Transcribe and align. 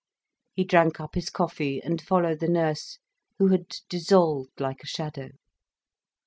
He 0.55 0.63
drank 0.63 0.99
up 0.99 1.13
his 1.13 1.29
coffee, 1.29 1.79
and 1.79 2.01
followed 2.01 2.39
the 2.39 2.47
nurse, 2.47 2.97
who 3.37 3.49
had 3.49 3.67
dissolved 3.87 4.59
like 4.59 4.81
a 4.81 4.87
shadow. 4.87 5.29